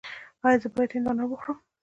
[0.45, 1.57] ایا زه باید هندواڼه وخورم؟